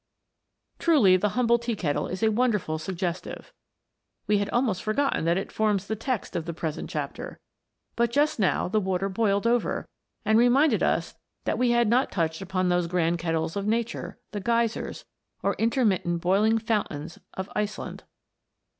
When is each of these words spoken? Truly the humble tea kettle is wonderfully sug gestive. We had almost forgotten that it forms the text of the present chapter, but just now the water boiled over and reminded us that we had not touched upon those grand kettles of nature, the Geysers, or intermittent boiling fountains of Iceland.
Truly 0.79 1.15
the 1.15 1.29
humble 1.37 1.59
tea 1.59 1.75
kettle 1.75 2.07
is 2.07 2.23
wonderfully 2.23 2.79
sug 2.79 2.95
gestive. 2.95 3.53
We 4.25 4.39
had 4.39 4.49
almost 4.49 4.81
forgotten 4.81 5.25
that 5.25 5.37
it 5.37 5.51
forms 5.51 5.85
the 5.85 5.95
text 5.95 6.35
of 6.35 6.45
the 6.45 6.55
present 6.55 6.89
chapter, 6.89 7.39
but 7.95 8.09
just 8.11 8.39
now 8.39 8.67
the 8.67 8.79
water 8.79 9.09
boiled 9.09 9.45
over 9.45 9.87
and 10.25 10.39
reminded 10.39 10.81
us 10.81 11.13
that 11.43 11.59
we 11.59 11.69
had 11.69 11.87
not 11.87 12.11
touched 12.11 12.41
upon 12.41 12.69
those 12.69 12.87
grand 12.87 13.19
kettles 13.19 13.55
of 13.55 13.67
nature, 13.67 14.17
the 14.31 14.39
Geysers, 14.41 15.05
or 15.43 15.53
intermittent 15.59 16.19
boiling 16.19 16.57
fountains 16.57 17.19
of 17.35 17.47
Iceland. 17.55 18.03